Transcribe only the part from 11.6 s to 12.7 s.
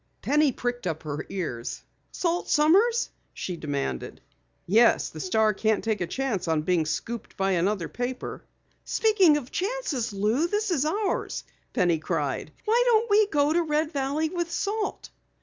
Penny cried.